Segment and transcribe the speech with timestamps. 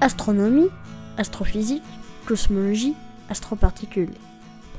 [0.00, 0.68] astronomie,
[1.16, 1.82] astrophysique,
[2.26, 2.94] cosmologie,
[3.28, 4.14] astroparticules.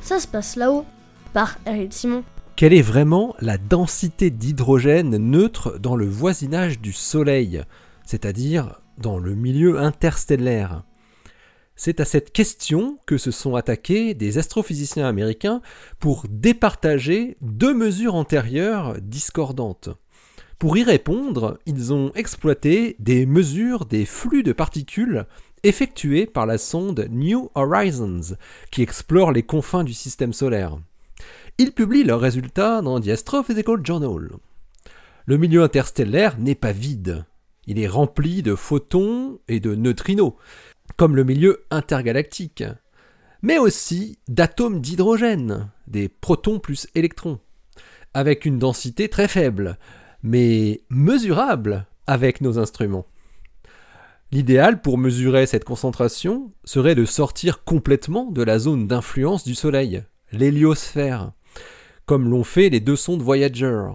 [0.01, 0.85] Ça se passe là-haut,
[1.33, 2.23] par Eric Simon.
[2.55, 7.63] Quelle est vraiment la densité d'hydrogène neutre dans le voisinage du Soleil,
[8.05, 10.83] c'est-à-dire dans le milieu interstellaire?
[11.75, 15.61] C'est à cette question que se sont attaqués des astrophysiciens américains
[15.99, 19.89] pour départager deux mesures antérieures discordantes.
[20.59, 25.25] Pour y répondre, ils ont exploité des mesures des flux de particules
[25.63, 28.35] effectuées par la sonde New Horizons,
[28.69, 30.77] qui explore les confins du système solaire.
[31.59, 34.31] Ils publient leurs résultats dans The Astrophysical Journal.
[35.25, 37.23] Le milieu interstellaire n'est pas vide.
[37.65, 40.33] Il est rempli de photons et de neutrinos,
[40.97, 42.65] comme le milieu intergalactique,
[43.41, 47.39] mais aussi d'atomes d'hydrogène, des protons plus électrons,
[48.13, 49.77] avec une densité très faible,
[50.23, 53.05] mais mesurable avec nos instruments.
[54.31, 60.03] L'idéal pour mesurer cette concentration serait de sortir complètement de la zone d'influence du Soleil,
[60.31, 61.31] l'héliosphère,
[62.05, 63.85] comme l'ont fait les deux sondes Voyager.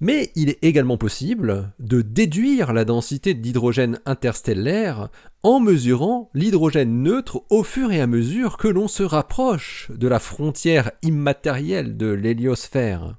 [0.00, 5.08] Mais il est également possible de déduire la densité d'hydrogène interstellaire
[5.42, 10.18] en mesurant l'hydrogène neutre au fur et à mesure que l'on se rapproche de la
[10.18, 13.16] frontière immatérielle de l'héliosphère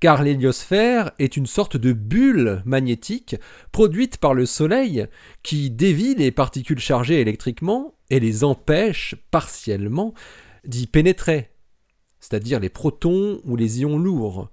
[0.00, 3.36] car l'héliosphère est une sorte de bulle magnétique
[3.72, 5.06] produite par le Soleil
[5.42, 10.14] qui dévie les particules chargées électriquement et les empêche partiellement
[10.64, 11.50] d'y pénétrer,
[12.20, 14.50] c'est-à-dire les protons ou les ions lourds.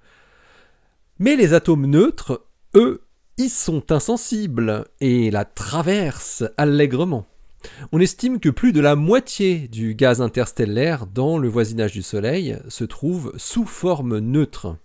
[1.20, 3.04] Mais les atomes neutres, eux,
[3.38, 7.26] y sont insensibles et la traversent allègrement.
[7.92, 12.60] On estime que plus de la moitié du gaz interstellaire dans le voisinage du Soleil
[12.68, 14.78] se trouve sous forme neutre.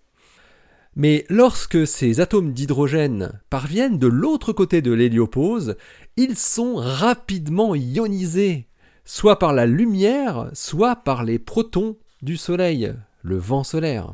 [0.99, 5.77] Mais lorsque ces atomes d'hydrogène parviennent de l'autre côté de l'héliopause,
[6.17, 8.67] ils sont rapidement ionisés,
[9.05, 12.93] soit par la lumière, soit par les protons du Soleil,
[13.23, 14.13] le vent solaire.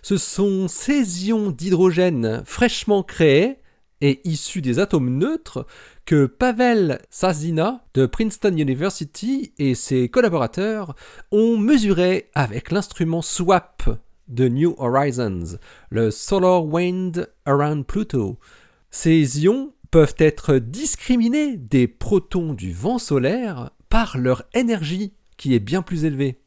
[0.00, 3.56] Ce sont ces ions d'hydrogène fraîchement créés
[4.00, 5.66] et issus des atomes neutres
[6.06, 10.94] que Pavel Sazina de Princeton University et ses collaborateurs
[11.32, 13.90] ont mesuré avec l'instrument SWAP
[14.32, 15.58] de New Horizons,
[15.90, 18.38] le Solar Wind Around Pluto.
[18.90, 25.60] Ces ions peuvent être discriminés des protons du vent solaire par leur énergie qui est
[25.60, 26.40] bien plus élevée.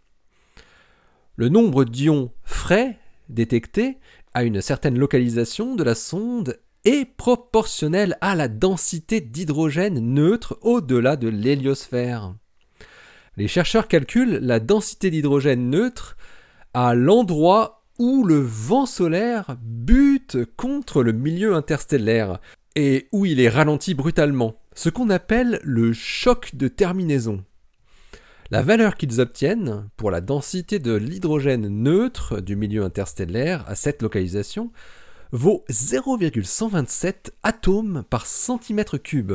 [1.35, 2.97] Le nombre d'ions frais
[3.29, 3.97] détectés
[4.34, 11.16] à une certaine localisation de la sonde est proportionnel à la densité d'hydrogène neutre au-delà
[11.16, 12.34] de l'héliosphère.
[13.38, 16.16] Les chercheurs calculent la densité d'hydrogène neutre
[16.96, 22.40] l'endroit où le vent solaire bute contre le milieu interstellaire
[22.75, 27.44] et où il est ralenti brutalement, ce qu'on appelle le choc de terminaison.
[28.52, 34.02] La valeur qu'ils obtiennent pour la densité de l'hydrogène neutre du milieu interstellaire à cette
[34.02, 34.72] localisation
[35.31, 39.34] vaut 0,127 atomes par centimètre cube,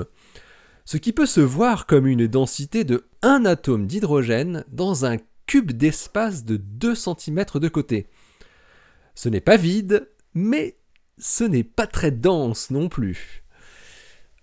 [0.85, 5.17] ce qui peut se voir comme une densité de 1 atome d'hydrogène dans un
[5.59, 8.07] d'espace de 2 cm de côté.
[9.15, 10.77] Ce n'est pas vide, mais
[11.19, 13.45] ce n'est pas très dense non plus.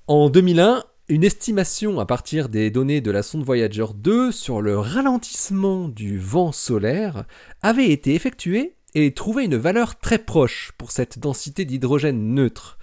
[0.08, 4.78] En 2001, une estimation à partir des données de la sonde Voyager 2 sur le
[4.78, 7.26] ralentissement du vent solaire
[7.62, 12.78] avait été effectuée et trouvait une valeur très proche pour cette densité d'hydrogène neutre.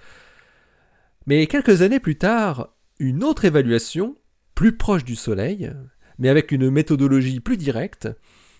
[1.27, 2.69] Mais quelques années plus tard,
[2.99, 4.15] une autre évaluation,
[4.53, 5.71] plus proche du Soleil,
[6.19, 8.07] mais avec une méthodologie plus directe,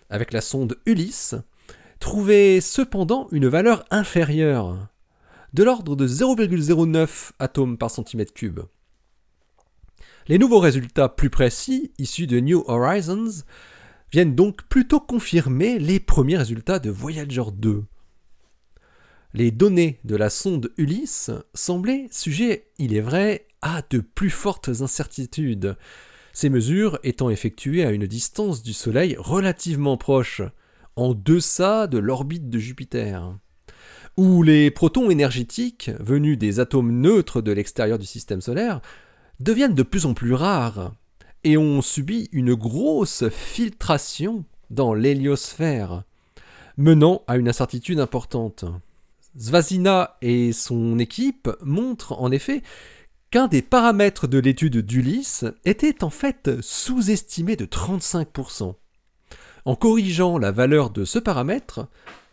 [0.10, 1.36] avec la sonde Ulysse,
[2.00, 4.88] trouvait cependant une valeur inférieure,
[5.54, 8.62] de l'ordre de 0,09 atomes par centimètre cube.
[10.28, 13.44] Les nouveaux résultats plus précis, issus de New Horizons,
[14.12, 17.84] viennent donc plutôt confirmer les premiers résultats de Voyager 2.
[19.34, 24.70] Les données de la sonde Ulysse semblaient sujets, il est vrai, à de plus fortes
[24.70, 25.76] incertitudes,
[26.36, 30.42] ces mesures étant effectuées à une distance du Soleil relativement proche,
[30.98, 33.38] en deçà de l'orbite de Jupiter,
[34.18, 38.82] où les protons énergétiques, venus des atomes neutres de l'extérieur du système solaire,
[39.40, 40.94] deviennent de plus en plus rares
[41.46, 46.04] et ont subi une grosse filtration dans l'héliosphère,
[46.76, 48.66] menant à une incertitude importante.
[49.40, 52.62] Zvazina et son équipe montrent en effet
[53.36, 58.76] des paramètres de l'étude d'Ulysse était en fait sous-estimé de 35%.
[59.66, 61.88] En corrigeant la valeur de ce paramètre,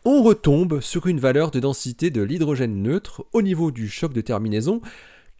[0.04, 4.20] on retombe sur une valeur de densité de l'hydrogène neutre au niveau du choc de
[4.20, 4.80] terminaison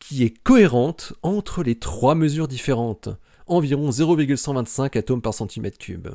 [0.00, 3.08] qui est cohérente entre les trois mesures différentes,
[3.46, 6.08] environ 0,125 atomes par centimètre cube.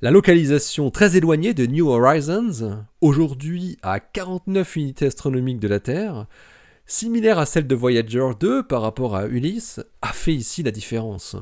[0.00, 6.26] La localisation très éloignée de New Horizons, aujourd'hui à 49 unités astronomiques de la Terre,
[6.86, 11.36] similaire à celle de Voyager 2 par rapport à Ulysse, a fait ici la différence.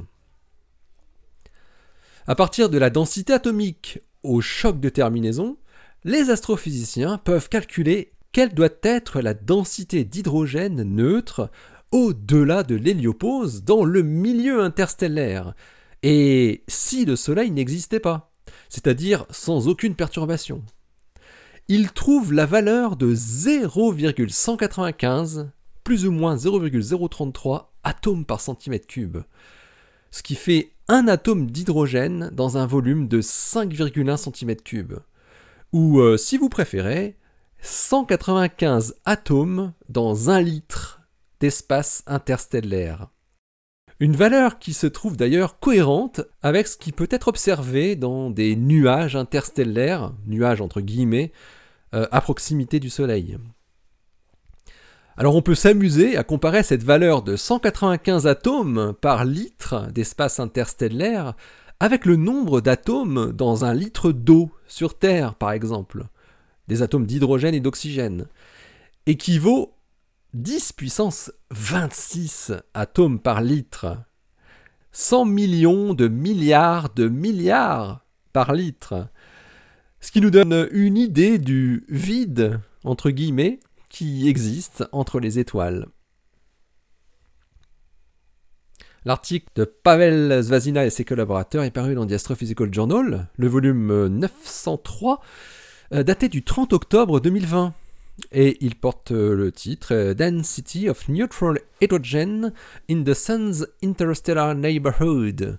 [2.27, 5.59] À partir de la densité atomique au choc de terminaison,
[6.05, 11.51] les astrophysiciens peuvent calculer quelle doit être la densité d'hydrogène neutre
[11.93, 15.55] au-delà de l'héliopause dans le milieu interstellaire,
[16.03, 18.33] et si le Soleil n'existait pas,
[18.69, 20.65] c'est-à-dire sans aucune perturbation
[21.69, 25.51] il trouve la valeur de 0,195
[25.83, 29.19] plus ou moins 0,033 atomes par centimètre cube,
[30.11, 34.99] ce qui fait un atome d'hydrogène dans un volume de 5,1 cm3,
[35.73, 37.17] ou euh, si vous préférez,
[37.61, 41.01] 195 atomes dans un litre
[41.41, 43.09] d'espace interstellaire.
[44.01, 48.57] Une valeur qui se trouve d'ailleurs cohérente avec ce qui peut être observé dans des
[48.57, 51.33] nuages interstellaires, nuages entre guillemets,
[51.95, 53.39] euh, à proximité du Soleil.
[55.17, 61.35] Alors on peut s'amuser à comparer cette valeur de 195 atomes par litre d'espace interstellaire
[61.79, 66.07] avec le nombre d'atomes dans un litre d'eau sur Terre par exemple,
[66.67, 68.27] des atomes d'hydrogène et d'oxygène,
[69.07, 69.73] équivaut
[70.35, 73.99] 10 puissance 26 atomes par litre.
[74.91, 79.07] 100 millions de milliards de milliards par litre.
[80.01, 85.87] Ce qui nous donne une idée du vide, entre guillemets, qui existe entre les étoiles.
[89.05, 94.09] L'article de Pavel Zvazina et ses collaborateurs est paru dans The Astrophysical Journal, le volume
[94.09, 95.21] 903,
[95.93, 97.73] euh, daté du 30 octobre 2020.
[98.33, 102.53] Et il porte euh, le titre euh, Density of Neutral Hydrogen
[102.89, 105.59] in the Sun's Interstellar Neighborhood.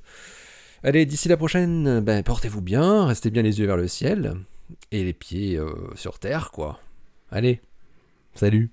[0.83, 4.35] Allez, d'ici la prochaine, ben, portez-vous bien, restez bien les yeux vers le ciel
[4.91, 6.79] et les pieds euh, sur terre, quoi.
[7.31, 7.59] Allez,
[8.35, 8.69] salut